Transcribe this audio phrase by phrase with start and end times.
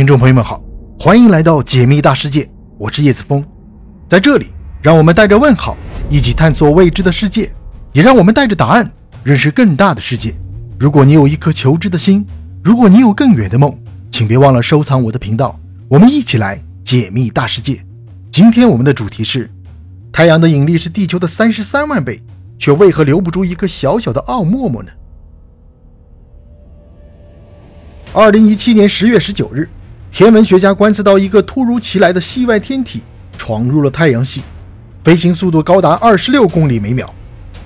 [0.00, 0.62] 听众朋友们好，
[0.98, 2.48] 欢迎来到解密大世界，
[2.78, 3.44] 我是叶子峰，
[4.08, 4.46] 在这里，
[4.80, 5.76] 让我们带着问号
[6.08, 7.52] 一起探索未知的世界，
[7.92, 8.90] 也让我们带着答案
[9.22, 10.34] 认识更大的世界。
[10.78, 12.26] 如果你有一颗求知的心，
[12.64, 13.78] 如果你有更远的梦，
[14.10, 17.84] 请别忘了收藏我的频道，我们一起来解密大世界。
[18.30, 19.50] 今天我们的主题是：
[20.10, 22.22] 太阳的引力是地球的三十三万倍，
[22.58, 24.88] 却为何留不住一个小小的奥陌陌呢？
[28.14, 29.68] 二零一七年十月十九日，
[30.12, 33.02] 天文学家观测到一个突如其来的系外天体
[33.38, 34.42] 闯入了太阳系，
[35.04, 37.12] 飞行速度高达二十六公里每秒。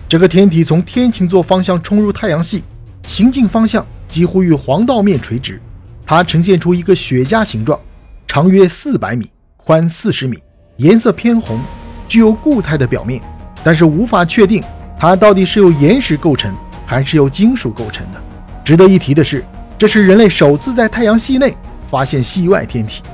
[0.09, 2.63] 这个天体从天琴座方向冲入太阳系，
[3.07, 5.61] 行进方向几乎与黄道面垂直。
[6.07, 7.81] 它呈现出一个雪茄形状，
[8.29, 10.39] 长约四百米，宽四十米，
[10.77, 11.59] 颜色偏红，
[12.07, 13.21] 具有固态的表面，
[13.65, 14.63] 但是无法确定
[14.99, 16.55] 它到底是由岩石构成
[16.87, 18.21] 还是由金属构成的。
[18.63, 19.43] 值得一提的是。
[19.77, 21.53] 这是人类首次在太阳系内
[21.95, 23.05] 发现系外天体。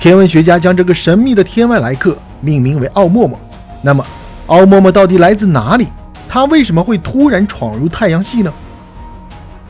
[0.00, 3.38] 天文学家将这个神秘的天外来客命名为奥陌陌。
[3.82, 4.02] 那么，
[4.46, 5.86] 奥陌陌到底来自哪里？
[6.26, 8.50] 它为什么会突然闯入太阳系呢？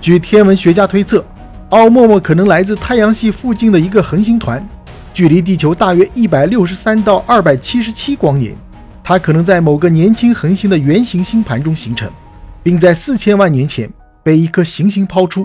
[0.01, 1.25] 据天文学家推测，
[1.71, 4.65] 奥陌陌可能来自太阳系附近的一个恒星团，
[5.13, 8.55] 距离地球大约一百六十三到二百七十七光年。
[9.03, 12.09] 它可能在某个年轻恒星的圆形星盘中形成，
[12.63, 13.91] 并在四千万年前
[14.23, 15.45] 被一颗行星抛出。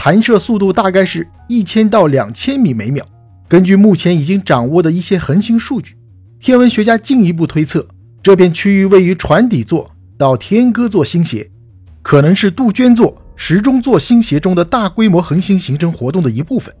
[0.00, 3.04] 弹射速度大概是一千到两千米每秒。
[3.48, 5.96] 根据目前已经掌握的一些恒星数据，
[6.40, 7.84] 天文学家进一步推测，
[8.22, 11.50] 这片区域位于船底座到天鸽座星系，
[12.00, 16.72] 可能是杜鹃座、时钟座星系中的大规模恒星形成活动的一部分。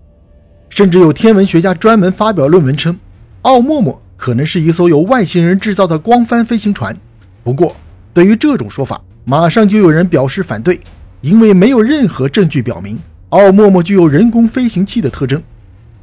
[0.70, 2.96] 甚至有天文学家专门发表论文称，
[3.42, 6.96] 奥陌陌可能是一艘由外星人制造的光帆飞行船。
[7.42, 7.74] 不过，
[8.14, 10.80] 对于这种说法，马上就有人表示反对。
[11.20, 12.96] 因为没有任何证据表明
[13.30, 15.42] 奥陌陌具有人工飞行器的特征。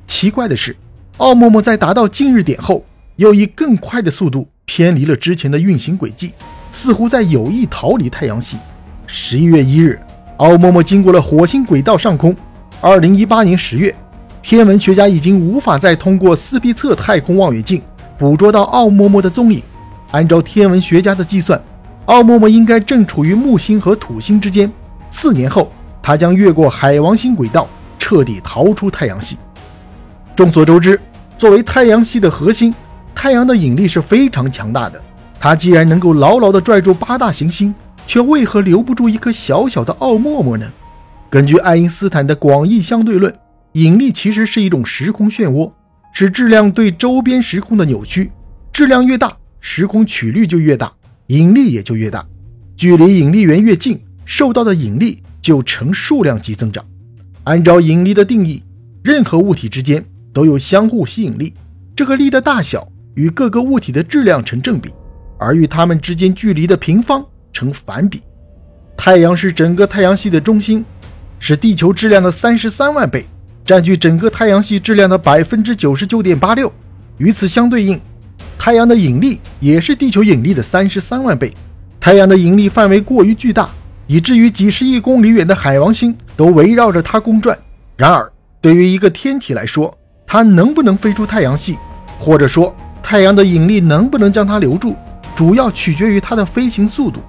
[0.06, 0.76] 奇怪的是，
[1.18, 6.34] 奥陌陌在达到近日点后，又以更快的速度偏离了之前的运行轨迹，
[6.72, 8.58] 似乎在有意逃离太阳系。
[9.08, 10.00] 十一月一日，
[10.38, 12.36] 奥陌陌经过了火星轨道上空。
[12.80, 13.96] 二零一八年十月，
[14.44, 17.82] 天文学家已经无法再通过斯皮策太空望远镜
[18.20, 19.64] 捕捉到奥陌陌的踪影。
[20.12, 21.60] 按照天文学家的计算，
[22.06, 24.72] 奥陌陌应该正处于木星和土星之间。
[25.10, 25.72] 四年后，
[26.08, 27.68] 它将越过海王星轨道，
[27.98, 29.40] 彻底逃出太阳系。
[30.36, 31.02] 众所周知，
[31.36, 32.72] 作为太阳系的核心，
[33.16, 35.02] 太阳的引力是非常强大的。
[35.40, 37.74] 它既然能够牢牢地拽住八大行星，
[38.06, 40.68] 却为何留不住一颗小小的奥陌陌呢？
[41.28, 43.36] 根据爱因斯坦的广义相对论，
[43.72, 45.72] 引力其实是一种时空漩涡，
[46.14, 48.30] 是质量对周边时空的扭曲。
[48.72, 50.94] 质量越大，时空曲率就越大，
[51.30, 52.24] 引力也就越大。
[52.78, 54.00] 距离引力源越近。
[54.28, 56.84] 受到的引力就呈数量级增长。
[57.44, 58.64] 按照引力的定义，
[59.04, 61.54] 任何物体之间都有相互吸引力，
[61.96, 64.90] 这个力的大小与各个物体的质量成正比，
[65.38, 67.24] 而与它们之间距离的平方
[67.54, 68.24] 成反比。
[68.98, 70.84] 太阳是整个太阳系的中心，
[71.38, 73.24] 是地球质量的三十三万倍，
[73.64, 76.74] 占据整个太阳系质量的百分之九十九点八六。
[77.20, 78.02] 与此相对应，
[78.58, 81.54] 太阳的引力也是地球引力的三十三万倍。
[82.00, 83.70] 太阳的引力范围过于巨大。
[84.08, 87.58] 以至于几十亿公里远的海王星都围绕着它公转。
[87.98, 89.96] 然而，对于一个天体来说，
[90.28, 91.78] 它能不能飞出太阳系，
[92.20, 94.96] 或者说太阳的引力能不能将它留住，
[95.36, 97.20] 主要取决于它的飞行速度。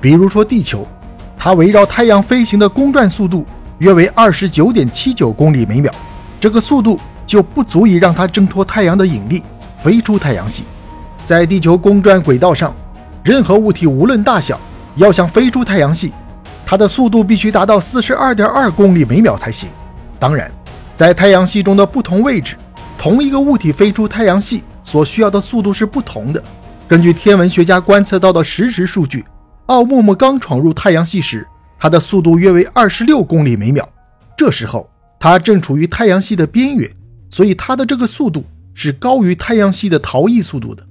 [0.00, 0.86] 比如说地球，
[1.36, 3.46] 它围绕太阳飞行的公转速度
[3.78, 5.92] 约为二十九点七九公里每秒，
[6.40, 9.42] 这个速度就不足以让它挣脱太阳的引力
[9.82, 10.64] 飞出太阳系。
[11.24, 12.74] 在地球公转轨道上，
[13.22, 14.58] 任何物体无论大小，
[14.96, 16.12] 要想飞出太阳系。
[16.72, 19.68] 它的速度必须达到四十二点二公里每秒才行。
[20.18, 20.50] 当然，
[20.96, 22.56] 在太阳系中的不同位置，
[22.96, 26.42] 同一个物体飞出太阳系所需要的速度是不同的。
[26.88, 29.22] 根据天文学家观测到的实时数据，
[29.66, 31.46] 奥陌陌刚闯入太阳系时，
[31.78, 33.86] 它的速度约为二十六公里每秒。
[34.34, 34.88] 这时候，
[35.20, 36.90] 它正处于太阳系的边缘，
[37.28, 40.82] 所以它的这个速度是高于太阳系的逃逸速度的。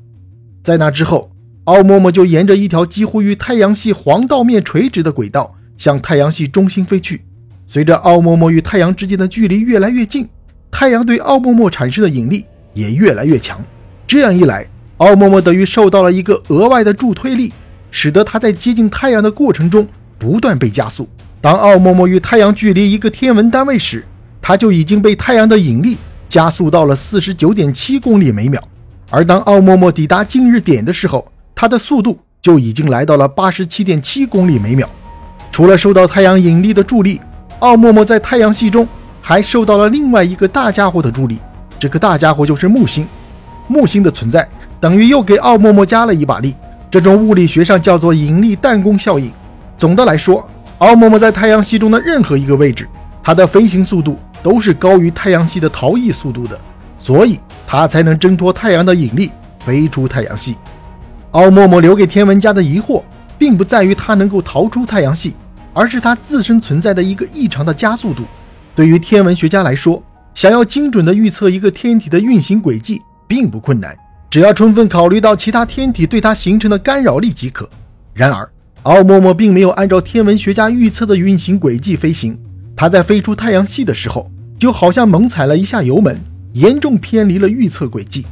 [0.63, 1.31] 在那之后，
[1.63, 5.55] 奥陌陌就沿着一条几乎与太阳系黄道面垂直的轨道。
[5.81, 7.19] 向太阳系中心飞去。
[7.65, 10.29] 随着奥陌陌与太阳之间的距离越来越近，
[10.69, 12.45] 太阳对奥陌陌产生的引力
[12.75, 13.59] 也越来越强。
[14.05, 14.63] 这样一来，
[14.97, 17.51] 奥陌陌等于受到了一个额外的助推力，
[17.89, 19.87] 使得它在接近太阳的过程中
[20.19, 21.09] 不断被加速。
[21.41, 24.05] 当奥陌陌与太阳距离一个天文单位时，
[24.39, 25.97] 它就已经被太阳的引力
[26.29, 28.61] 加速到了四十九点七公里每秒。
[29.09, 34.87] 而当奥陌陌抵达近日点的时候，它的速度就已经来到了八十七点七公里每秒。
[35.51, 37.19] 除了受到太阳引力的助力，
[37.59, 38.87] 奥陌陌在太阳系中
[39.21, 41.39] 还受到了另外一个大家伙的助力，
[41.77, 43.05] 这个大家伙就是木星。
[43.67, 44.47] 木星的存在
[44.79, 46.55] 等于又给奥陌陌加了一把力，
[46.89, 49.31] 这种物理学上叫做引力弹弓效应。
[49.77, 50.47] 总的来说，
[50.79, 52.87] 奥陌陌在太阳系中的任何一个位置，
[53.21, 56.59] 它的飞行速度都是高于太阳系的逃逸速度的，
[56.97, 60.55] 所以它才能挣脱太阳的引力飞出太阳系。
[61.31, 63.01] 奥莫莫留给天文家的疑惑，
[63.41, 65.33] 并不在于它能够逃出太阳系，
[65.73, 68.21] 而是它自身存在的一个异常的加速度。
[68.75, 69.99] 对于天文学家来说，
[70.35, 73.97] 想要精准地预测一个天体的运行轨迹并不困难，
[74.29, 77.67] 只要充分考虑到其他天体对它形成的干扰力即可。
[78.13, 78.47] 然而，
[78.83, 82.37] 奥陌陌并没有按照天文学家预测的运行轨迹飞行，
[82.75, 84.29] 它在飞出太阳系的时候，
[84.59, 86.15] 就好像猛踩了一下油门，
[86.53, 88.23] 严重偏离了预测轨迹。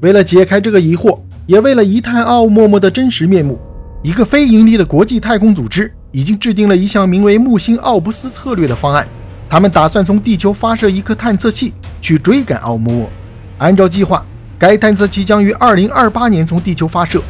[0.00, 3.58] 为了解开这个疑惑，也为了一探奥莫莫的真实面目，
[4.00, 9.06] 一个非盈利的国际太空组织已经制定了一项名为“木星奥布斯策略”的方案。
[9.50, 13.10] 他们打算从地球发射一颗探测器去追赶奥莫莫。
[13.58, 14.24] 按照计划，
[14.56, 17.20] 该探测器将于2028年从地球发射，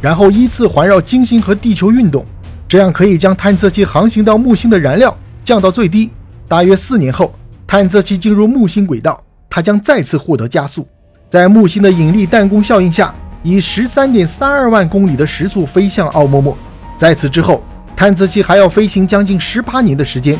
[0.00, 2.24] 然后依次环绕金星和地球运动，
[2.66, 5.14] 这样可以将探测器航行到木星的燃料
[5.44, 6.10] 降到最低。
[6.48, 7.34] 大约四年后，
[7.66, 10.88] 探测器进入木星轨道，它将再次获得加速，
[11.28, 13.14] 在木星的引力弹弓效应下，
[13.48, 16.58] 以十三点三二万公里的时速飞向奥陌陌。
[16.98, 17.62] 在此之后，
[17.94, 20.36] 探测器还要飞行将近十八年的时间。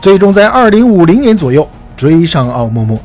[0.00, 2.98] 最终在二零五零年左右追上奥陌陌。